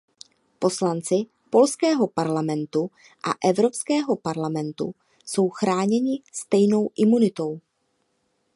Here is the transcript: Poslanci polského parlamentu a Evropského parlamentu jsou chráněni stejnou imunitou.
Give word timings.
Poslanci 0.59 1.15
polského 1.49 2.05
parlamentu 2.07 2.89
a 3.25 3.31
Evropského 3.49 4.15
parlamentu 4.15 4.91
jsou 5.25 5.49
chráněni 5.49 6.21
stejnou 6.33 6.89
imunitou. 6.95 7.59